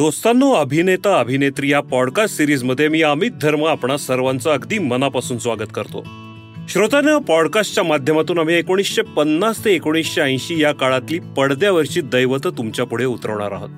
दोस्तांनो 0.00 0.52
अभिनेता 0.52 1.20
अभिनेत्री 1.20 1.72
या 1.72 1.80
पॉडकास्ट 1.80 2.36
सिरीजमध्ये 2.36 2.88
मी 2.88 3.02
अमित 3.02 3.30
धर्म 3.42 3.64
आपणा 3.64 3.96
सर्वांचं 3.96 4.50
अगदी 4.50 4.78
मनापासून 4.78 5.38
स्वागत 5.38 5.68
करतो. 5.74 6.06
श्रोत्यानं 6.68 7.18
पॉडकास्टच्या 7.18 7.84
माध्यमातून 7.84 8.38
आम्ही 8.38 8.54
एकोणीसशे 8.54 9.02
पन्नास 9.02 9.64
ते 9.64 9.74
एकोणीसशे 9.74 10.20
ऐंशी 10.20 10.62
या 10.62 10.72
काळातली 10.72 11.18
पडद्यावरची 11.18 12.00
दैवत 12.00 12.46
तुमच्यापुढे 12.46 13.04
उतरवणार 13.04 13.52
आहोत. 13.52 13.68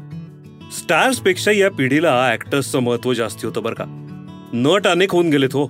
स्टार्सपेक्षा 0.72 1.50
या 1.50 1.70
पिढीला 1.70 2.30
ऍक्टर्सचं 2.32 2.79
महत्त्व 2.79 3.12
जास्ती 3.12 3.46
होतं 3.46 3.62
बरं 3.62 3.75
का. 3.75 3.84
नट 4.52 4.86
अनेक 4.86 5.12
होऊन 5.12 5.30
गेलेत 5.30 5.52
हो. 5.52 5.66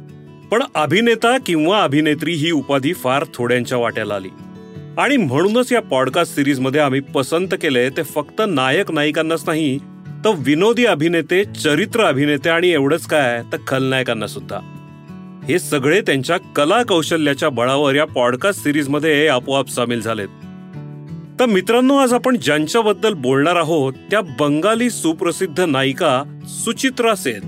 पण 0.51 0.63
अभिनेता 0.75 1.39
किंवा 1.39 1.83
अभिनेत्री 1.83 2.33
ही 2.33 2.51
उपाधी 2.51 2.93
फार 2.93 3.25
थोड्यांच्या 3.35 3.79
वाट्याला 3.79 4.15
आली. 4.15 4.29
आणि 4.99 5.17
म्हणूनच 5.17 5.73
या 5.73 5.83
पॉडकास्ट 5.83 6.35
सिरीजमध्ये 6.35 6.81
आम्ही 6.81 7.01
पसंत 7.01 7.49
केले 7.53 7.91
ते 7.91 8.03
फक्त 8.03 8.43
नायक 8.49 8.91
नायिकांनाच 8.91 9.43
नाही 9.47 9.79
तर 10.25 10.31
विनोदी 10.39 10.85
अभिनेते 10.85 11.45
चरित्र 11.45 12.05
अभिनेते 12.05 12.51
आणि 12.51 12.69
एवढंच 12.69 13.07
काय 13.07 13.43
तर 13.53 13.57
खलनायकांना 13.67 14.27
सुद्धा. 14.27 14.61
हे 15.49 15.59
सगळे 15.59 16.01
त्यांच्या 16.01 16.37
कला 16.57 16.83
कौशल्याच्या 16.83 17.49
बळावर 17.49 17.95
या 17.95 18.05
पॉडकास्ट 18.05 18.63
सिरीजमध्ये 18.63 19.29
आपोआप 19.29 19.69
सामील 19.69 20.01
झालेत. 20.01 20.29
तर 21.41 21.47
मित्रांनो 21.47 21.97
आज 21.97 22.13
आपण 22.13 22.37
ज्यांच्याबद्दल 22.37 23.13
बोलणार 23.13 23.57
आहोत 23.57 23.93
त्या 24.11 24.21
बंगाली 24.21 24.91
सुप्रसिद्ध 24.91 25.61
नायिका 25.61 26.41
सुचित्रा 26.47 27.15
सेन. 27.15 27.41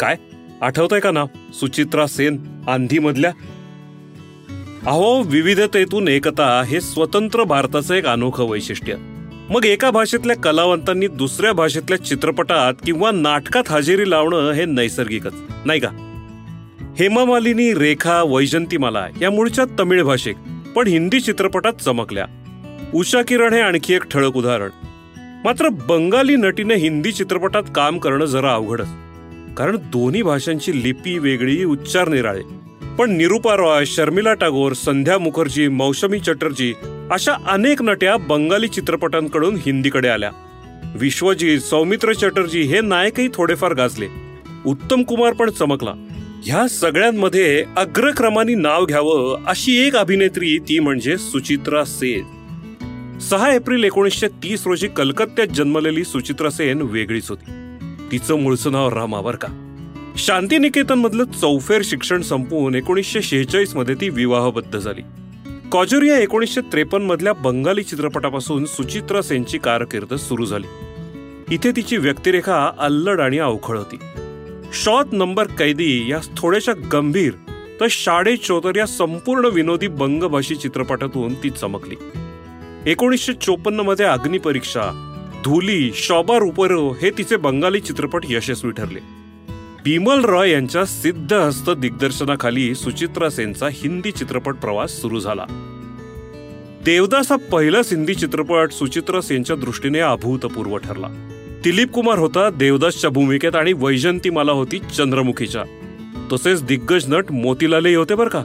काय? 0.00 0.16
आठवतंय 0.60 1.00
का 1.00 1.10
नाव? 1.10 1.26
सुचित्रा 1.60 2.06
सेन 2.06 2.44
आंधी 2.68 2.98
मधल्या 2.98 3.32
अहो 4.86 5.22
विविधतेतून 5.22 6.08
एकता 6.08 6.62
हे 6.66 6.80
स्वतंत्र 6.80 7.42
भारताचं 7.42 7.94
एक 7.94 8.06
अनोखं 8.06 8.44
वैशिष्ट्य. 8.44 8.94
मग 9.50 9.64
एका 9.64 9.90
भाषेतल्या 9.90 10.36
कलावंतांनी 10.36 11.08
दुसऱ्या 11.08 11.52
भाषेतल्या 11.52 11.98
चित्रपटात 12.04 12.74
किंवा 12.84 13.10
नाटकात 13.10 13.62
हजेरी 13.68 14.10
लावणं 14.10 14.50
हे 14.50 14.64
नैसर्गिकच 14.64 15.34
नाही 15.64 15.80
का? 15.80 15.88
हेमा 16.98 17.24
मालिनी 17.24 17.74
रेखा 17.74 18.22
वैजंतीमाला 18.22 19.06
या 19.20 19.30
मूळच्या 19.30 19.64
तमिळ 19.80 20.02
भाषेत 20.02 20.34
पण 20.76 20.86
हिंदी 20.86 21.20
चित्रपटात 21.20 21.72
चमकल्या. 21.72 22.24
उषा 22.94 23.22
किरण 23.22 23.52
हे 23.52 23.60
आणखी 23.60 23.94
एक 23.94 24.04
ठळक 24.04 24.36
उदाहरण. 24.36 24.68
मात्र 25.44 25.68
बंगाली 25.68 26.36
नटीने 26.36 26.74
हिंदी 26.74 27.12
चित्रपटात 27.12 27.62
काम 27.74 27.98
करणं 27.98 28.24
जरा 28.24 28.52
अवघडच. 28.52 28.88
कारण 29.56 29.76
दोन्ही 29.76 30.22
भाषांची 30.22 30.82
लिपी 30.82 31.18
वेगळी 31.18 31.64
उच्चार 31.64 32.08
निराळे. 32.08 32.42
पण 32.98 33.10
निरुपा 33.10 33.56
रॉय 33.56 33.84
शर्मिला 33.84 34.34
टागोर 34.34 34.72
संध्या 34.72 35.18
मुखर्जी 35.18 35.68
मौसमी 35.68 36.20
चटर्जी 36.20 36.74
अशा 37.12 37.32
अनेक 37.46 37.82
नट्या 37.82 38.16
बंगाली 38.16 38.68
चित्रपटांकडून 38.68 39.56
हिंदीकडे 39.56 40.08
आल्या. 40.08 40.30
विश्वजीत 40.96 41.60
सौमित्र 41.60 42.12
चटर्जी 42.12 42.62
हे 42.62 42.80
नायकही 42.80 43.28
थोडेफार 43.34 43.74
गाजले. 43.74 44.06
उत्तम 44.66 45.02
कुमार 45.02 45.32
पण 45.32 45.50
चमकला. 45.50 45.92
ह्या 46.44 46.68
सगळ्यांमध्ये 46.68 47.64
अग्रक्रमाने 47.76 48.54
नाव 48.54 48.84
घ्यावं 48.86 49.44
अशी 49.46 49.76
एक 49.86 49.96
अभिनेत्री 49.96 50.58
ती 50.58 50.78
म्हणजे 50.78 51.16
सुचित्रा 51.16 51.84
सेन. 51.84 53.18
सहा 53.18 53.54
एप्रिल 53.54 53.84
एकोणीसशे 53.84 54.28
तीस 54.28 54.66
रोजी 54.66 54.88
कलकत्त्यात 54.88 55.48
जन्मलेली 55.48 56.04
सुचित्रा 56.04 56.50
सेन 56.50 56.82
वेगळीच 56.82 57.28
होती. 57.28 57.50
तिचं 58.12 58.34
मूळचं 58.34 58.72
नाव 58.72 58.88
रामावर 58.88 59.36
का 59.36 59.48
शांतिनिकेतन 60.16 60.98
मधलं 60.98 61.24
चौफेर 61.24 61.80
शिक्षण 61.84 62.22
संपवून 62.22 62.74
एकोणीसशे 62.74 63.22
शेहेचाळीसमध्ये 63.22 63.94
ती 63.94 64.08
विवाहबद्ध 64.08 64.78
झाली. 64.78 65.02
कॉजोरिया 65.72 66.18
एकोणीसशे 66.18 66.60
त्रेपन्न 66.60 67.06
मधल्या 67.06 67.32
बंगाली 67.32 67.82
चित्रपटापासून 67.82 68.64
सुचित्रा 68.64 69.22
सेनची 69.22 69.58
कारकीर्द 69.58 70.14
सुरू 70.14 70.44
झाली. 70.44 70.66
इथे 71.54 71.70
तिची 71.70 71.96
व्यक्तिरेखा 71.96 72.70
अल्लड 72.78 73.20
आणि 73.20 73.38
अवखळ 73.38 73.78
होती. 73.78 73.98
शॉत 74.72 75.04
नंबर 75.12 75.46
कैदी 75.46 76.10
या 76.10 76.18
थोड्याशा 76.36 76.72
गंभीर 76.92 77.32
तर 77.80 77.86
शाडे 77.90 78.36
चोतर 78.36 78.76
या 78.76 78.86
संपूर्ण 78.86 79.44
विनोदी 79.44 79.86
बंगभाषी 79.86 80.56
चित्रपटातून 80.56 81.34
ती 81.34 81.50
चमकली. 81.50 81.96
एकोणीसशे 82.86 83.32
चोपन्नमध्ये 83.32 84.06
अग्निपरीक्षा 84.06 84.82
धुली 85.44 85.92
शॉबर 85.94 86.38
रुपरो 86.38 86.90
हे 86.90 87.10
तिचे 87.10 87.36
बंगाली 87.36 87.80
चित्रपट 87.80 88.20
यशस्वी 88.30 88.70
ठरले. 88.70 89.17
बिमल 89.88 90.24
रॉय 90.24 90.50
यांच्या 90.50 90.84
सिद्ध 90.84 91.32
हस्त 91.32 91.70
दिग्दर्शनाखाली 91.70 92.74
सुचित्रा 92.74 93.30
सेनचा 93.30 93.68
हिंदी 93.72 94.10
चित्रपट 94.10 94.54
प्रवास 94.54 94.90
सुरू 94.90 95.20
झाला. 95.20 95.44
देवदास 96.84 97.32
हा 97.32 97.38
पहिलाच 97.52 97.92
हिंदी 97.92 98.14
चित्रपट 98.14 98.70
सुचित्रा 98.70 99.20
सेनच्या 99.20 99.56
दृष्टीने 99.56 99.98
अभूतपूर्व 99.98 100.76
ठरला. 100.76 101.06
दिलीप 101.64 101.90
कुमार 101.90 102.18
होता 102.18 102.50
देवदासच्या 102.50 103.10
भूमिकेत 103.10 103.56
आणि 103.56 103.72
वैजंतीमाला 103.72 104.52
होती 104.52 104.78
चंद्रमुखीच्या. 104.78 105.62
तसेच 106.32 106.62
दिग्गज 106.62 107.04
नट 107.08 107.32
मोतीलालही 107.32 107.94
होते 107.94 108.14
बरं 108.14 108.28
का. 108.28 108.42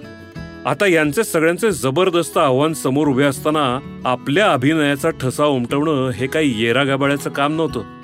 आता 0.66 0.88
यांचे 0.88 1.24
सगळ्यांचे 1.24 1.72
जबरदस्त 1.72 2.38
आव्हान 2.38 2.74
समोर 2.74 3.08
उभे 3.08 3.24
असताना 3.24 3.80
आपल्या 4.06 4.53
अभिनयाचा 4.53 5.09
ठसा 5.09 5.46
उमटवणं 5.46 6.09
हे 6.09 6.28
काही 6.28 6.64
येरा 6.64 6.84
गाबाळ्याचं 6.84 7.30
काम 7.30 7.56
नव्हतं. 7.56 8.03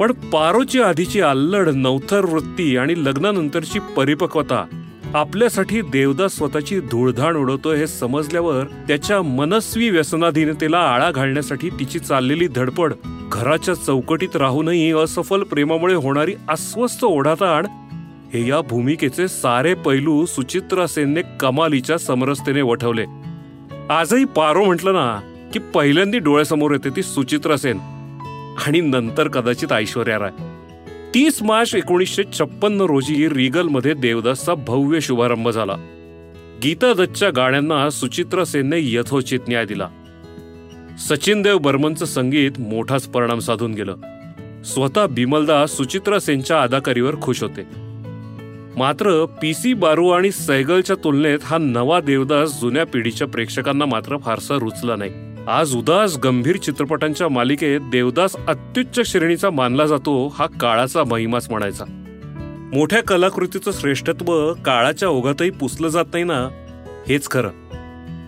पण 0.00 0.12
पारोची 0.12 0.80
आधीची 0.80 1.20
आल्लड 1.20 1.68
नवथर 1.68 2.24
वृत्ती 2.24 2.76
आणि 2.76 2.94
लग्नानंतरची 3.04 3.78
परिपक्वता 3.96 4.64
आपल्यासाठी 5.14 5.80
देवदास 5.82 6.36
स्वतःची 6.36 6.80
धूळधाण 6.80 7.36
उडवतो 7.36 7.72
हे 7.72 7.86
समजल्यावर 7.86 8.64
त्याच्या 8.88 9.22
मनस्वी 9.22 9.90
व्यसनाधीनतेला 9.90 10.78
आळा 10.78 11.10
घालण्यासाठी 11.10 11.70
तिची 11.70 11.98
चाललेली 11.98 12.46
धडपड 12.46 12.92
घराच्या 13.32 13.74
चौकटीत 13.74 14.36
राहूनही 14.36 14.92
असफल 14.92 15.42
प्रेमामुळे 15.42 15.94
होणारी 15.94 16.34
अस्वस्थ 16.48 17.04
ओढाताण 17.04 17.66
हे 18.34 18.48
या 18.48 18.60
भूमिकेचे 18.60 19.28
सारे 19.28 19.74
पैलू 19.74 20.26
सुचित्रा 20.26 20.86
सेनने 20.86 21.22
कमालीच्या 21.40 21.98
समरसतेने 21.98 22.62
वठवले. 22.62 23.04
आजही 23.90 24.24
पारो 24.24 24.64
म्हटलं 24.64 24.92
ना 24.92 25.20
की 25.52 25.58
पहिल्यांदी 25.58 26.18
डोळ्यासमोर 26.18 26.72
येते 26.72 26.96
ती 26.96 27.02
सुचित्रा 27.02 27.56
सेन. 27.56 27.78
आणि 28.66 28.80
नंतर 28.80 29.28
कदाचित 29.28 29.72
ऐश्वर्या 29.72 30.18
राय. 30.18 30.30
तीस 31.14 31.42
मार्च 31.42 31.74
एकोणीसशे 31.74 32.22
छप्पन्न 32.38 32.80
रोजी 32.80 33.28
रिगलमध्ये 33.28 33.94
देवदासचा 33.94 34.54
भव्य 34.54 35.00
शुभारंभ 35.00 35.48
झाला. 35.48 35.72
गीता 36.62 36.94
दत्तच्या 36.94 37.30
गाण्यांना 37.30 37.90
सुचित्रा 37.90 38.44
सेनने 38.44 38.76
यथोचित 38.80 39.40
न्याय 39.48 39.64
दिला. 39.64 39.88
सचिन 40.98 41.42
देव 41.42 41.58
बर्मनचं 41.58 42.04
संगीत 42.04 42.52
मोठाच 42.58 43.06
परिणाम 43.06 43.38
साधून 43.38 43.74
गेलं. 43.74 43.96
स्वतः 44.64 45.06
बिमलदास 45.06 45.70
सुचित्रा 45.70 46.18
सेनच्या 46.18 46.62
अदाकारीवर 46.62 47.14
खुश 47.22 47.42
होते. 47.42 47.62
मात्र 48.76 49.24
पी 49.42 49.54
सी 49.54 49.74
बारू 49.74 50.08
आणि 50.08 50.30
सैगलच्या 50.30 50.96
तुलनेत 51.04 51.38
हा 51.42 51.58
नवा 51.58 52.00
देवदास 52.00 52.60
जुन्या 52.60 52.86
पिढीच्या 52.86 53.28
प्रेक्षकांना 53.28 53.84
मात्र 53.84 54.16
फारसा 54.16 54.54
रुचला 54.54 54.96
नाही. 54.96 55.27
आज 55.48 55.74
उदास 55.74 56.18
गंभीर 56.18 56.56
चित्रपटांच्या 56.56 57.28
मालिकेत 57.28 57.80
देवदास 57.80 58.36
अत्युच्च 58.48 59.10
श्रेणीचा 59.10 59.50
मानला 59.50 59.86
जातो 59.86 60.34
हा 60.38 60.46
काळाचा 60.46 61.04
महिमाच 61.04 61.50
म्हणायचा. 61.50 61.84
मोठ्या 62.74 63.02
कलाकृतीचं 63.02 63.70
श्रेष्ठत्व 63.72 64.54
काळाच्या 64.54 65.08
ओघातही 65.08 65.50
पुसलं 65.50 65.88
जात 65.88 66.04
नाही 66.12 66.24
ना 66.24 66.48
हेच 67.08 67.30
खरं. 67.30 67.50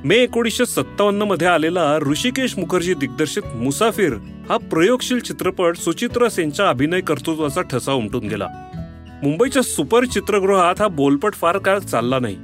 मे 0.04 0.16
एकोणीसशे 0.16 0.66
सत्तावन्नमध्ये 0.66 1.46
आलेला 1.46 1.98
ऋषिकेश 1.98 2.58
मुखर्जी 2.58 2.94
दिग्दर्शित 2.94 3.42
मुसाफिर 3.56 4.12
हा 4.48 4.56
प्रयोगशील 4.56 5.18
चित्रपट 5.18 5.76
सुचित्रा 5.76 6.28
सेनच्या 6.28 6.68
अभिनय 6.68 7.00
कर्तृत्वाचा 7.00 7.60
ठसा 7.62 7.92
उमटून 7.92 8.24
गेला. 8.24 8.46
मुंबईच्या 9.22 9.62
सुपर 9.62 10.04
चित्रगृहात 10.04 10.80
हा 10.80 10.88
बोलपट 10.88 11.32
फार 11.32 11.58
काळ 11.58 11.78
चालला 11.78 12.18
नाही. 12.18 12.36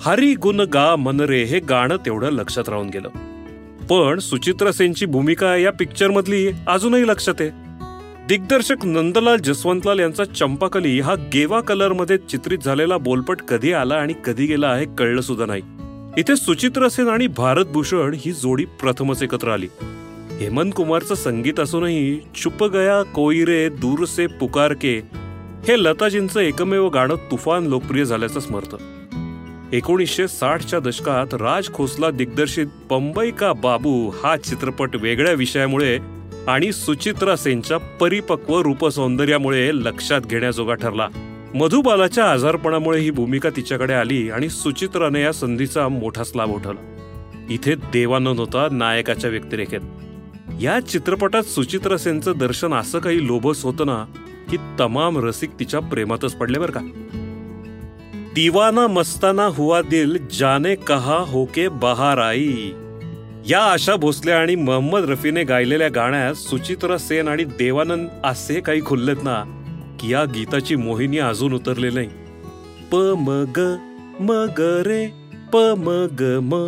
हरी 0.00 0.34
गुण 0.34 0.60
गा 0.60 0.96
मनरे 0.96 1.44
हे 1.44 1.58
गाणं 1.58 1.96
तेवढं 1.96 2.30
लक्षात 2.30 2.68
राहून 2.68 2.88
गेलं. 2.88 3.08
पण 3.90 4.18
सुचित्रा 4.18 4.72
सेनची 4.72 5.06
भूमिका 5.06 5.56
या 5.56 5.72
पिक्चरमधली 5.72 6.46
अजूनही 6.66 7.08
लक्षात 7.08 7.34
आहे. 7.40 7.50
दिग्दर्शक 8.28 8.84
नंदलाल 8.84 9.36
जसवंतलाल 9.36 9.98
यांचा 9.98 10.24
चंपाकली 10.24 11.00
हा 11.00 11.14
गेवा 11.14 11.60
कलरमध्ये 11.60 12.16
चित्रित 12.16 12.58
झालेला 12.64 12.96
बोलपट 12.96 13.40
कधी 13.40 13.72
आला 13.72 13.94
आणि 13.94 14.14
कधी 14.24 14.46
गेला 14.46 14.76
हे 14.76 14.84
कळलं 14.98 15.20
सुद्धा 15.20 15.46
नाही. 15.46 15.62
इथे 16.18 16.36
सुचित्रा 16.36 16.88
सेन 16.88 17.08
आणि 17.08 17.26
भारत 17.26 17.64
भूषण 17.64 18.14
ही 18.14 18.32
जोडी 18.32 18.64
प्रथमच 18.64 19.22
एकत्र 19.22 19.48
आली. 19.48 19.68
हेमंत 20.40 20.72
कुमारचं 20.76 21.14
संगीत 21.14 21.60
असूनही 21.60 22.20
चुप 22.42 22.64
गया 22.64 23.02
कोईरे 23.02 23.68
दूर 23.68 24.04
से 24.04 24.26
पुकार 24.26 24.72
के 24.72 25.00
हे 25.68 25.78
लताजींचं 25.78 26.40
एकमेव 26.40 26.88
गाणं 26.88 27.14
तुफान 27.14 27.66
लोकप्रिय 27.66 28.04
झाल्याचं 28.04 28.40
स्मरतं. 28.40 28.76
एकोणीसशे 29.74 30.28
साठच्या 30.28 30.80
दशकात 30.80 31.34
राज 31.34 31.72
खोसला 31.74 32.10
दिग्दर्शित 32.10 32.66
बंबई 32.90 33.30
का 33.30 33.52
बाबू 33.52 34.08
हा 34.08 34.36
चित्रपट 34.36 34.96
वेगळ्या 34.96 35.32
विषयामुळे 35.32 35.98
आणि 36.48 36.72
सुचित्रा 36.72 37.36
सेनच्या 37.36 37.78
परिपक्व 37.78 38.60
रूपसौंदर्यामुळे 38.60 39.70
लक्षात 39.74 40.20
घेण्याजोगा 40.20 40.74
ठरला. 40.74 41.08
मधुबालाच्या 41.54 42.32
आजारपणामुळे 42.32 43.00
ही 43.00 43.10
भूमिका 43.10 43.50
तिच्याकडे 43.50 43.92
आली 43.92 44.30
आणि 44.30 44.48
सुचित्राने 44.48 45.22
या 45.22 45.32
संधीचा 45.32 45.88
मोठाच 45.88 46.32
लाभ 46.36 46.50
उठवला. 46.50 46.96
इथे 47.50 47.74
देवानंद 47.74 48.38
होता 48.38 48.68
नायकाच्या 48.72 49.30
व्यक्तिरेखेत. 49.30 49.80
या 50.60 50.80
चित्रपटात 50.80 51.42
सुचित्रा 51.42 51.96
सेनचं 51.96 52.32
दर्शन 52.36 52.74
असं 52.74 52.98
काही 52.98 53.26
लोभस 53.26 53.64
होतं 53.64 53.86
ना 53.86 54.04
की 54.50 54.56
तमाम 54.80 55.26
रसिक 55.26 55.50
तिच्या 55.60 55.80
प्रेमातच 55.80 56.34
पडले 56.34 56.58
बरं 56.58 56.72
का? 56.72 56.80
दिवाना 58.34 58.86
मस्ताना 58.88 59.44
हुआ 59.46 59.80
दिल 59.82 60.18
जाने 60.32 60.74
कहा 60.76 61.16
होके 61.18 61.68
बहार 61.68 62.18
आई. 62.18 62.72
या 63.46 63.60
आशा 63.60 63.94
भोसले 63.96 64.32
आणि 64.32 64.54
मोहम्मद 64.54 65.10
रफीने 65.10 65.44
गायलेल्या 65.44 65.88
गाण्यात 65.88 66.34
सुचित्रा 66.34 66.98
सेन 66.98 67.28
आणि 67.28 67.44
देवानंद 67.44 68.08
असे 68.24 68.60
काही 68.60 68.80
खुललेत 68.80 69.22
ना 69.22 69.36
की 70.00 70.12
या 70.12 70.24
गीताची 70.24 70.76
मोहिनी 70.76 71.18
अजून 71.18 71.52
उतरले 71.52 71.90
नाही. 71.90 72.08
प 72.92 72.96
म 72.96 73.44
ग 73.56 73.76
म 74.20 74.32
ग 74.58 74.82
रे 74.86 75.06
प 75.52 75.56
म 75.56 76.06
ग 76.20 76.38
म. 76.42 76.66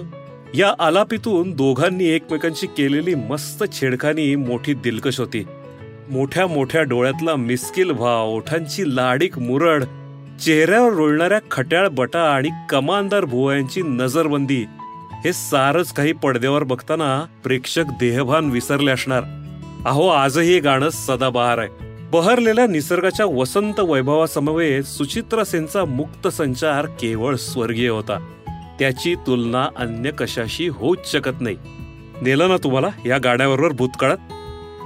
या 0.55 0.73
आलापीतून 0.79 1.51
दोघांनी 1.51 2.05
एकमेकांशी 2.05 2.67
केलेली 2.67 3.15
मस्त 3.15 3.65
छेडखानी 3.73 4.35
मोठी 4.37 4.75
दिलकश 4.75 5.21
होती. 5.21 5.45
मोठ्या 6.11 6.47
मोठ्या 6.47 6.83
डोळ्यातला 6.83 7.37
मिस्किल 7.37 7.91
भाव 7.91 8.31
ओठांची 8.31 8.97
लाडीक 8.97 9.39
मुरड 9.39 9.85
चेहऱ्यावर 10.45 10.93
रुळणाऱ्या 10.93 11.39
खट्याळ 11.51 11.89
बटा 11.89 12.35
आणि 12.35 12.49
कमानदार 12.71 13.25
भुवयांची 13.25 13.83
नजरबंदी. 13.83 14.65
हे 15.25 15.33
सारच 15.33 15.93
काही 15.93 16.13
पडद्यावर 16.13 16.63
बघताना 16.63 17.27
प्रेक्षक 17.45 17.85
देहभान 18.01 18.51
विसरले 18.51 18.91
असणार. 18.91 19.23
अहो 19.87 20.09
आजही 20.09 20.55
हे 20.55 20.61
गाणं 20.61 20.89
सदाबहार 20.91 21.59
आहे. 21.59 21.69
बहरलेल्या 22.11 22.67
निसर्गाच्या 22.67 23.27
वसंत 23.27 23.81
वैभवासमवेत 23.81 24.83
सुचित्रा 24.83 25.45
सेनचा 25.45 25.85
मुक्त 25.85 26.29
संचार 26.29 26.87
केवळ 26.87 27.35
स्वर्गीय 27.35 27.89
होता. 27.89 28.19
त्याची 28.79 29.15
तुलना 29.15 29.69
अन्य 29.77 30.11
कशाशी 30.11 30.69
होऊच 30.69 31.13
शकत 31.13 31.41
नाही. 31.41 31.57
नेलं 32.23 32.49
ना 32.49 32.57
तुम्हाला 32.57 32.89
या 33.07 33.19
गाण्याबरोबर 33.19 33.73
भूतकाळात? 33.73 34.17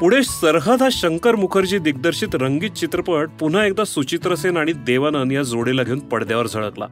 पुढे 0.00 0.22
सरहद 0.22 0.82
हा 0.82 0.88
शंकर 0.92 1.36
मुखर्जी 1.36 1.78
दिग्दर्शित 1.78 2.28
रंगीत 2.34 2.70
चित्रपट 2.70 3.28
पुन्हा 3.40 3.66
एकदा 3.66 3.84
सुचित्र 3.84 4.34
सेन 4.34 4.56
आणि 4.56 4.72
देवानंद 4.72 5.32
या 5.32 5.42
जोडीला 5.42 5.82
घेऊन 5.82 5.98
पडद्यावर 5.98 6.46
झळकला. 6.46 6.86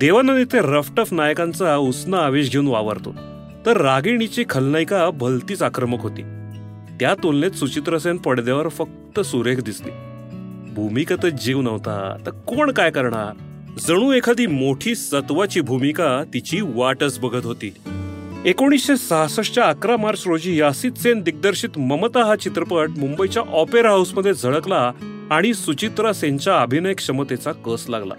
देवानंद 0.00 0.38
इथे 0.38 0.58
रफटफ 0.62 1.12
नायकांचा 1.12 1.76
उसना 1.76 2.16
आवेश 2.16 2.52
घेऊन 2.52 2.66
वावरतो. 2.66 3.14
तर 3.66 3.76
रागिणीची 3.76 4.44
खलनायिका 4.50 5.10
भलतीच 5.10 5.62
आक्रमक 5.62 6.00
होती. 6.00 6.22
त्या 7.00 7.14
तुलनेत 7.22 7.50
सुचित्र 7.50 7.98
सेन 7.98 8.16
पडद्यावर 8.16 8.68
फक्त 8.68 9.20
सुरेख 9.20 9.56
दिसली. 9.56 9.90
भूमिकेतच 10.74 11.44
जीव 11.44 11.60
नव्हता 11.60 12.16
तर 12.26 12.30
कोण 12.30 12.72
काय 12.72 12.90
करणार? 12.90 13.36
जणू 13.88 14.12
एखादी 14.12 14.46
मोठी 14.46 14.94
सत्वाची 14.94 15.60
भूमिका 15.60 16.24
तिची 16.34 16.60
वाटच 16.60 17.18
बघत 17.18 17.46
होती. 17.46 17.74
एकोणीसशे 18.44 18.96
सहासष्टच्या 18.96 19.64
अकरा 19.64 19.96
मार्च 19.96 20.22
रोजी 20.26 20.60
यासित 20.60 20.92
सेन 20.92 21.20
दिग्दर्शित 21.20 21.78
ममता 21.78 22.24
हा 22.24 22.36
चित्रपट 22.36 22.88
मुंबईच्या 22.98 23.42
ऑपेरा 23.52 23.88
हाऊसमध्ये 23.88 24.34
झळकला 24.34 24.92
आणि 25.30 25.54
सुचित्रा 25.54 26.12
सेनच्या 26.12 26.60
अभिनय 26.60 26.94
क्षमतेचा 26.94 27.52
कस 27.52 27.84
लागला. 27.88 28.14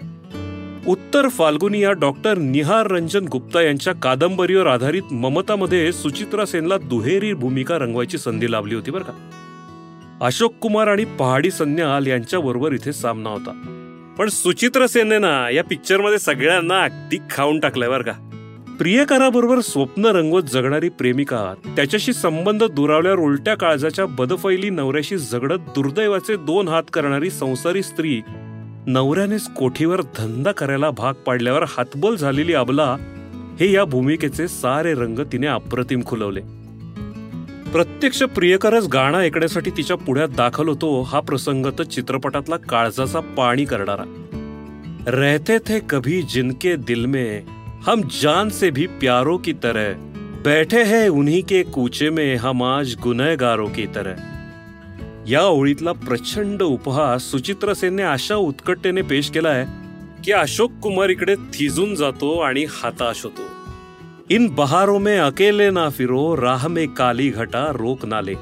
उत्तर 0.86 1.28
फाल्गुनी 1.28 1.80
या 1.80 1.92
डॉक्टर 1.92 2.38
निहार 2.38 2.86
रंजन 2.86 3.24
गुप्ता 3.24 3.62
यांच्या 3.62 3.94
कादंबरीवर 3.94 4.66
आधारित 4.66 5.12
ममतामध्ये 5.12 5.92
सुचित्रा 5.92 6.44
सेनला 6.44 6.78
दुहेरी 6.78 7.34
भूमिका 7.34 7.78
रंगवायची 7.78 8.18
संधी 8.18 8.52
लाभली 8.52 8.74
होती 8.74 8.90
बरं 8.90 9.04
का. 9.04 9.30
अशोक 10.20 10.54
कुमार 10.60 10.86
आणि 10.86 11.04
पहाडी 11.04 11.50
सन्याल 11.50 12.06
यांच्याबरोबर 12.06 12.72
इथे 12.72 12.92
सामना 12.92 13.30
होता. 13.30 13.72
पण 14.18 14.28
सुचित्र 14.28 14.86
सेनने 14.86 15.18
ना 15.18 15.50
या 15.50 15.64
पिक्चरमध्ये 15.64 16.18
सगळ्यांना 16.18 16.82
अगदी 16.82 17.18
खाऊन 17.30 17.60
टाकलंय 17.60 17.88
बरं 17.88 18.02
का. 18.02 18.25
प्रियकराबरोबर 18.78 19.60
स्वप्न 19.60 20.06
रंगवत 20.06 20.42
जगणारी 20.42 20.88
प्रेमिका 20.88 21.54
त्याच्याशी 21.76 22.12
संबंध 22.12 22.64
दुरावल्यावर 22.64 23.18
उलट्या 23.18 23.54
काळजाच्या 23.54 24.06
बदफैली 24.06 24.70
नवऱ्याशी 24.70 25.16
झगडत 25.16 25.58
दुर्दैवाचे 25.74 26.36
दोन 26.36 26.68
हात 26.68 26.82
करणारी 26.92 27.30
संसारी 27.30 27.82
स्त्री 27.82 28.20
नवऱ्यानेच 28.86 29.48
कोठीवर 29.48 30.00
धंदा 30.00 30.52
करायला 30.52 30.90
भाग 30.90 31.14
पाडल्यावर 31.14 31.62
हातबोल 31.62 32.16
झालेली 32.16 32.54
अबला 32.54 32.96
हे 33.60 33.72
या 33.72 33.84
भूमिकेचे 33.84 34.48
सारे 34.48 34.94
रंग 34.94 35.18
तिने 35.18 35.46
अप्रतिम 35.46 36.02
खुलवले. 36.06 36.40
प्रत्यक्ष 37.72 38.22
प्रियकरच 38.22 38.88
गाणं 38.88 39.18
ऐकण्यासाठी 39.18 39.70
तिच्या 39.70 39.96
पुढ्यात 39.96 40.28
दाखल 40.28 40.68
होतो 40.68 41.02
हा 41.02 41.20
प्रसंग 41.20 41.66
तर 41.78 41.82
चित्रपटातला 41.82 42.56
काळजाचा 42.56 43.20
पाणी 43.20 43.64
करणारा. 43.64 44.04
रहते 45.06 45.58
थे 45.58 45.78
कभी 45.90 46.22
जिनके 46.22 46.76
दिल 46.76 47.06
में 47.06 47.55
हम 47.86 48.02
जान 48.12 48.48
से 48.50 48.70
भी 48.70 48.86
प्यारों 49.00 49.38
की 49.38 49.52
तरह। 49.52 49.92
बैठे 50.42 50.82
हैं 50.84 51.08
उन्हीं 51.08 51.42
के 51.42 51.62
कूचे 51.64 52.10
में 52.10 52.36
हम 52.36 52.62
आज 52.62 52.94
गुनहगारों 53.02 53.68
की 53.68 53.86
तरह। 53.86 55.28
या 55.28 55.42
ओळीतला 55.42 55.92
प्रचंड 55.92 56.62
उपहास 56.62 57.22
सुचित्र 57.22 57.74
सेनने 57.74 58.02
अशा 58.02 58.36
उत्कटतेने 58.36 59.02
पेश 59.02 59.30
केलाय 59.30 59.64
की 60.24 60.32
अशोक 60.32 60.72
कुमार 60.82 61.10
इकडे 61.10 61.36
थिजून 61.54 61.94
जातो 61.94 62.34
आणि 62.38 62.66
हताश 62.74 63.24
होतो। 63.24 63.48
इन 64.34 64.48
बहारों 64.48 64.98
में 64.98 65.18
अकेले 65.18 65.70
ना 65.70 65.88
फिरो 65.88 66.34
राह 66.34 66.68
में 66.68 66.86
काली 66.88 67.28
घटा 67.30 67.64
रोक 67.70 68.04
नाले 68.04 68.34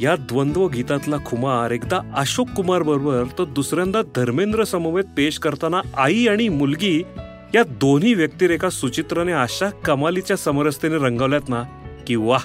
या 0.00 0.14
द्वंद्व 0.16 0.68
गीतातला 0.68 1.16
खुमार 1.26 1.72
एकदा 1.72 2.00
अशोक 2.16 2.50
कुमार 2.56 2.82
बरोबर 2.82 3.24
तर 3.38 3.44
दुसऱ्यांदा 3.44 4.02
धर्मेंद्र 4.16 4.64
समवेत 4.64 5.04
पेश 5.16 5.38
करताना 5.38 5.82
आई 5.96 6.26
आणि 6.26 6.48
मुलगी 6.48 7.02
या 7.54 7.62
दोन्ही 7.62 8.14
व्यक्तिरेखा 8.14 8.70
सुचित्राने 8.70 9.32
अशा 9.32 9.70
कमालीच्या 9.70 10.36
समरसतेने 10.36 10.94
रंगवल्यात 10.94 11.48
ना 11.48 11.62
की 12.06 12.16
वाह! 12.16 12.44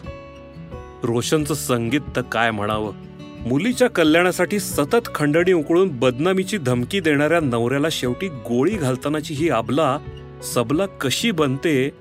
रोशनचं 1.03 1.53
संगीत 1.53 2.01
तर 2.15 2.21
काय 2.21 2.51
म्हणावं? 2.51 2.91
मुलीच्या 3.47 3.89
कल्याणासाठी 3.89 4.59
सतत 4.59 5.09
खंडणी 5.15 5.53
उकळून 5.53 5.99
बदनामीची 5.99 6.57
धमकी 6.57 6.99
देणाऱ्या 6.99 7.39
नवऱ्याला 7.39 7.87
शेवटी 7.91 8.27
गोळी 8.27 8.75
घालतानाची 8.75 9.33
ही 9.33 9.49
आबला 9.49 9.97
सबला 10.53 10.85
कशी 10.85 11.31
बनते 11.31 11.91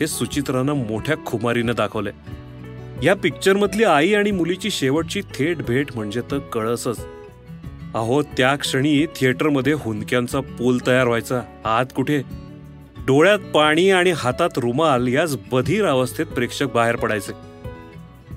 हे 0.00 0.06
सुचित्रानं 0.06 0.72
मोठ्या 0.72 1.16
खुमारीनं 1.26 1.72
दाखवले 1.76 2.10
या 3.02 3.14
पिक्चरमधली 3.14 3.84
आई 3.84 4.14
आणि 4.14 4.30
मुलीची 4.30 4.70
शेवटची 4.70 5.20
थेट 5.20 5.58
भेट 5.58 5.86
म्हणजे 5.94 6.20
तर 6.30 6.38
कळसच. 6.38 7.06
अहो 7.94 8.22
त्या 8.22 8.56
क्षणी 8.56 9.06
थिएटरमध्ये 9.06 9.72
हुंदक्यांचा 9.72 10.40
पूल 10.40 10.78
तयार 10.86 11.06
व्हायचा. 11.06 11.40
आत 11.64 11.86
कुठे? 11.96 12.43
डोळ्यात 13.06 13.38
पाणी 13.38 13.90
आणि 13.90 14.10
हातात 14.10 14.50
रुमाल 14.56 15.08
याच 15.08 15.36
बधीर 15.52 15.86
अवस्थेत 15.86 16.26
प्रेक्षक 16.26 16.66
बाहेर 16.74 16.96
पडायचे. 16.96 17.32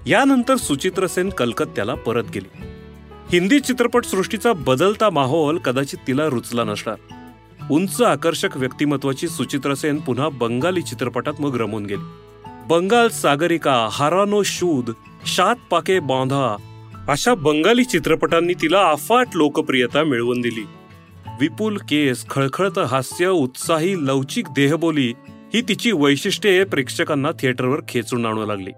यानंतर 0.07 0.55
सुचित्र 0.55 1.07
सेन 1.07 1.29
कलकत्त्याला 1.29 1.93
परत 1.95 2.23
गेली. 2.33 2.63
हिंदी 3.31 3.59
चित्रपटसृष्टीचा 3.59 4.53
बदलता 4.53 5.09
माहोल 5.09 5.57
कदाचित 5.57 5.99
तिला 6.07 6.27
रुचला 6.27 6.63
नसणार. 6.63 6.95
उंच 7.71 8.01
आकर्षक 8.01 8.57
व्यक्तिमत्वाची 8.57 9.27
सुचित्र 9.27 9.73
सेन 9.73 9.97
पुन्हा 9.97 10.29
बंगाली 10.29 10.81
चित्रपटात 10.81 11.33
मग 11.39 11.61
रमून 11.61 11.85
गेली. 11.85 12.07
बंगाल 12.67 13.07
सागरिका 13.07 13.89
हारानो 13.91 14.43
शूद 14.43 14.91
शात 15.25 15.55
पाके 15.71 15.99
बांधा 15.99 16.55
अशा 17.07 17.33
बंगाली 17.35 17.83
चित्रपटांनी 17.83 18.53
तिला 18.53 18.89
अफाट 18.89 19.27
लोकप्रियता 19.35 20.03
मिळवून 20.03 20.41
दिली. 20.41 20.65
विपुल 21.39 21.77
केस 21.77 22.29
खळखळत 22.29 22.79
हास्य 22.79 23.27
उत्साही 23.27 24.07
लवचिक 24.07 24.49
देहबोली 24.49 25.13
ही 25.53 25.61
तिची 25.61 25.91
वैशिष्ट्ये 25.91 26.63
प्रेक्षकांना 26.63 27.31
थिएटरवर 27.31 27.79
खेचून 27.87 28.25
आणू 28.25 28.45
लागली. 28.45 28.71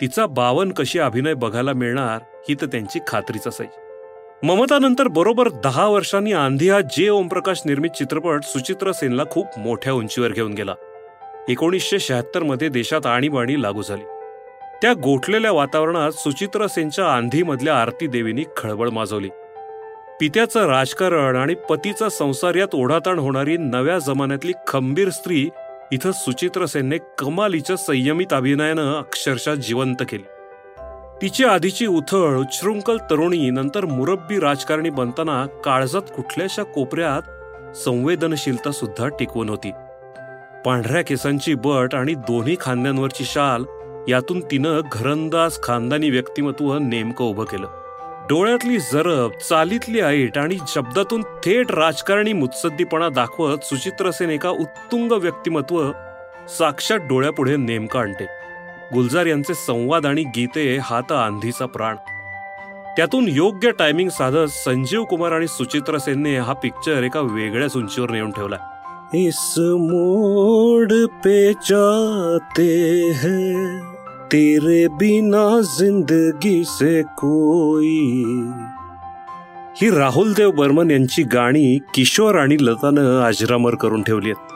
तिचा 0.00 0.26
बावन 0.26 0.72
कशी 0.72 0.98
अभिनय 0.98 1.34
बघायला 1.34 1.72
मिळणार 1.72 2.18
ही 2.48 2.54
तर 2.54 2.66
त्यांची 2.66 2.98
खात्रीच 3.06 3.46
असायची. 3.46 3.80
ममतानंतर 4.46 5.08
बरोबर 5.08 5.48
दहा 5.48 5.86
वर्षांनी 5.86 6.32
आंधी 6.32 6.68
हा 6.68 6.80
जे. 6.80 7.08
ओमप्रकाश 7.08 7.62
निर्मित 7.66 7.90
चित्रपट 7.90 8.42
सुचित्र 8.42 8.92
सेनला 8.92 9.22
खूप 9.30 9.46
मोठ्या 9.58 9.92
उंचीवर 9.92 10.28
घेऊन 10.28 10.52
गेला. 10.52 10.74
एकोणीसशे 11.48 11.98
शहात्तरमध्ये 11.98 12.68
देशात 12.68 13.06
आणीबाणी 13.06 13.62
लागू 13.62 13.82
झाली. 13.82 14.04
त्या 14.82 14.92
गोठलेल्या 14.92 15.52
वातावरणात 15.52 16.10
सुचित्र 16.10 16.66
सेनच्या 16.66 17.12
आंधीमधल्या 17.12 17.82
आरती 17.82 18.06
देवीनी 18.06 18.44
खळबळ 18.56 18.88
माजवली. 18.88 19.28
पित्याचं 20.20 20.66
राजकारण 20.66 21.36
आणि 21.36 21.54
पतीचा 21.54 22.08
संसार 22.08 22.54
यात 22.54 22.74
ओढाताण 22.74 23.18
होणारी 23.18 23.56
नव्या 23.56 23.98
जमान्यातली 23.98 24.52
खंबीर 24.66 25.10
स्त्री 25.10 25.48
इथं 25.92 26.12
सुचित्र 26.12 26.66
सेनने 26.66 26.98
कमालीच्या 27.18 27.76
संयमित 27.76 28.32
अभिनयानं 28.32 28.98
अक्षरशः 28.98 29.54
जिवंत 29.54 29.96
केली. 30.00 30.22
तिची 31.22 31.44
आधीची 31.44 31.86
उथळ 31.86 32.36
उच्छृंखल 32.36 32.96
तरुणी 32.96 33.50
नंतर 33.50 33.84
मुरब्बी 33.84 34.40
राजकारणी 34.40 34.90
बनताना 34.90 35.46
काळजात 35.64 36.02
कुठल्याशा 36.16 36.62
कोपऱ्यात 36.62 37.76
संवेदनशीलता 37.76 38.70
सुद्धा 38.70 39.08
टिकवून 39.08 39.48
होती. 39.48 39.70
पांढऱ्या 40.64 41.02
केसांची 41.02 41.54
बट 41.54 41.94
आणि 41.94 42.14
दोन्ही 42.14 42.56
खांद्यांवरची 42.60 43.24
शाल 43.24 43.64
यातून 44.08 44.40
तिनं 44.40 44.80
घरंदाज 44.92 45.58
खानदानी 45.62 46.10
व्यक्तिमत्व 46.10 46.78
नेमकं 46.78 47.24
उभं 47.24 47.44
केलं. 47.44 47.83
डोळ्यातली 48.28 48.78
जरब 48.78 49.30
चालीतली 49.48 50.00
ऐट 50.00 50.38
आणि 50.38 50.56
शब्दातून 50.68 51.22
थेट 51.22 51.70
राजकारणी 51.70 52.32
मुत्सद्दीपणा 52.32 53.08
दाखवत 53.08 53.58
सुचित्र 53.64 54.10
सेन 54.10 54.30
एका 54.30 54.48
उत्तुंग 54.48 55.12
व्यक्तिमत्व 55.12 55.92
साक्षात 56.58 56.98
डोळ्यापुढे 56.98 57.56
नेमकं 57.56 57.98
आणते. 57.98 58.24
गुलजार 58.94 59.26
यांचे 59.26 59.54
संवाद 59.54 60.06
आणि 60.06 60.22
गीते 60.22 60.78
हा 60.82 61.00
तर 61.00 61.14
आंधीचा 61.14 61.66
प्राण. 61.66 61.96
त्यातून 62.96 63.24
योग्य 63.28 63.70
टायमिंग 63.70 64.08
साधत 64.08 64.48
संजीव 64.48 65.04
कुमार 65.04 65.32
आणि 65.32 65.46
सुचित्र 65.46 65.98
सेनने 65.98 66.36
हा 66.36 66.52
पिक्चर 66.52 67.02
एका 67.02 67.20
वेगळ्याच 67.20 67.76
उंचीवर 67.76 68.10
नेऊन 68.10 68.30
ठेवला. 68.30 68.56
इस 69.14 69.54
मोड 69.58 70.92
पे 71.08 71.52
जाते 71.52 73.00
हैं. 73.10 73.93
तेरे 74.34 74.88
बिना 74.88 75.60
जिंदगी 75.60 76.64
से 76.64 77.02
कोई। 77.02 78.14
ही 79.76 79.90
राहुल 79.90 80.32
देव 80.32 80.50
बर्मन 80.50 80.90
यांची 80.90 81.22
गाणी 81.22 81.78
किशोर 81.94 82.34
आणि 82.34 82.56
लतानं 82.60 83.20
आजरामर 83.20 83.74
करून 83.74 84.02
ठेवली 84.02 84.30
आहेत. 84.30 84.52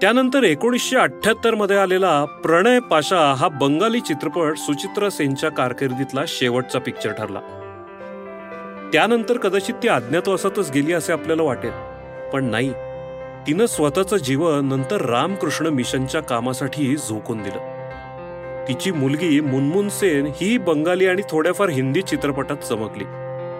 त्यानंतर 0.00 0.42
एकोणीसशे 0.42 0.96
अठ्याहत्तरमध्ये 0.96 1.76
आलेला 1.76 2.24
प्रणय 2.24 2.78
पाशा 2.80 3.34
हा 3.34 3.48
बंगाली 3.48 4.00
चित्रपट 4.00 4.56
सुचित्रा 4.56 5.10
सेनच्या 5.10 5.50
कारकिर्दीतला 5.50 6.20
शेवटचा 6.28 6.78
पिक्चर 6.78 7.12
ठरला. 7.12 7.40
त्यानंतर 8.92 9.36
कदाचित 9.36 9.74
ती 9.82 9.88
अज्ञातवासातच 9.88 10.70
गेली 10.70 10.92
असे 10.92 11.12
आपल्याला 11.12 11.42
वाटेल 11.42 11.72
पण 12.32 12.44
नाही. 12.44 12.72
तिनं 13.46 13.66
स्वतःचं 13.66 14.16
जीवन 14.16 14.68
नंतर 14.68 15.00
रामकृष्ण 15.00 15.66
मिशनच्या 15.66 16.22
कामासाठी 16.22 16.96
झोकून 16.96 17.38
दिलं. 17.38 17.73
तिची 18.68 18.90
मुलगी 18.92 19.40
मुनमुन 19.40 19.88
सेन 19.88 20.26
ही 20.26 20.58
बंगाली 20.58 21.06
आणि 21.06 21.22
थोड्याफार 21.30 21.68
हिंदी 21.68 22.02
चित्रपटात 22.02 22.56
चमकली. 22.56 23.04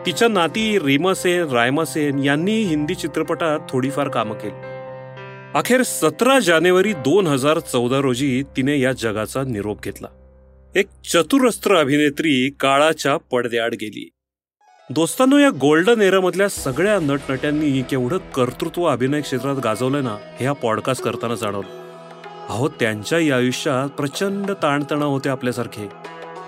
तिच्या 0.06 0.28
नाती 0.28 0.78
रीमा 0.78 1.14
सेन 1.14 1.48
रायमा 1.48 1.84
सेन 1.84 2.18
यांनी 2.18 2.62
हिंदी 2.62 2.94
चित्रपटात 2.94 3.60
थोडीफार 3.68 4.08
कामं 4.08 4.34
केली. 4.34 4.60
अखेर 5.54 5.82
सतरा 5.82 6.38
जानेवारी 6.38 6.92
दोन 6.92 7.26
हजार 7.26 7.58
चौदा 7.58 7.98
रोजी 7.98 8.42
तिने 8.56 8.80
या 8.80 8.92
जगाचा 8.92 9.42
निरोप 9.42 9.82
घेतला. 9.82 10.08
एक 10.76 10.86
चतुरस्त्र 11.12 11.76
अभिनेत्री 11.76 12.50
काळाच्या 12.60 13.16
पडद्याआड 13.16 13.74
गेली. 13.74 14.10
दोस्तांनो 14.90 15.38
या 15.38 15.50
गोल्डन 15.50 16.00
एरामधल्या 16.00 16.48
सगळ्या 16.48 16.98
नटनट्यांनी 17.00 17.82
केवढं 17.82 18.16
कर्तृत्व 18.16 18.84
अभिनय 18.84 19.20
क्षेत्रात 19.20 19.56
गाजवलंय 19.56 20.00
ना 20.00 20.16
हे 20.40 20.46
हा 20.46 20.52
पॉडकास्ट 20.52 21.02
करताना 21.02 21.34
जाणवलं. 21.34 21.83
अहो 22.48 22.68
त्यांच्याही 22.68 23.30
आयुष्यात 23.30 23.88
प्रचंड 23.88 24.50
ताणतणाव 24.62 25.10
होते 25.10 25.28
आपल्यासारखे. 25.28 25.88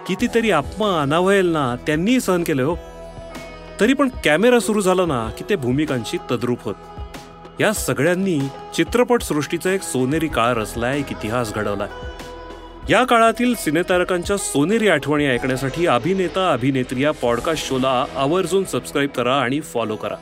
कितीतरी 0.06 0.50
अपमान 0.50 1.14
अवहेल 1.14 1.46
ना 1.46 1.76
त्यांनीही 1.86 2.20
सहन 2.20 2.42
केले 2.42 2.62
हो. 2.62 2.76
तरी 3.80 3.92
पण 3.92 4.08
कॅमेरा 4.24 4.60
सुरू 4.60 4.80
झाला 4.80 5.06
ना 5.06 5.30
की 5.38 5.44
ते 5.50 5.56
भूमिकांशी 5.56 6.16
तद्रूप 6.30 6.58
होत. 6.62 6.74
या 7.60 7.72
सगळ्यांनी 7.72 8.40
चित्रपट 8.74 9.22
सृष्टीचा 9.22 9.70
एक 9.70 9.82
सोनेरी 9.82 10.28
काळ 10.28 10.54
रचलाय 10.54 10.98
एक 10.98 11.10
इतिहास 11.10 11.54
घडवलाय. 11.54 11.88
या 12.90 13.04
काळातील 13.04 13.54
सिनेतारकांच्या 13.54 14.36
सोनेरी 14.36 14.88
आठवणी 14.88 15.26
ऐकण्यासाठी 15.26 15.86
अभिनेता 15.86 16.52
अभिनेत्री 16.52 17.02
या 17.02 17.10
पॉडकास्ट 17.10 17.68
शोला 17.68 18.04
आवर्जून 18.16 18.64
सबस्क्राईब 18.64 19.10
करा 19.10 19.36
आणि 19.36 19.60
फॉलो 19.60 19.96
करा. 19.96 20.16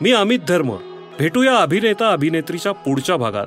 मी 0.00 0.12
अमित 0.12 0.38
धर्म. 0.48 0.70
भेटूया 1.18 1.56
अभिनेता 1.56 2.12
अभिनेत्रीच्या 2.12 2.72
पुढच्या 2.72 3.16
भागात. 3.16 3.46